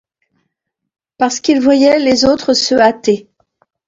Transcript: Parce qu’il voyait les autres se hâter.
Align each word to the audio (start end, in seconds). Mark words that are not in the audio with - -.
Parce 1.19 1.39
qu’il 1.39 1.61
voyait 1.61 1.99
les 1.99 2.25
autres 2.25 2.55
se 2.55 2.73
hâter. 2.73 3.29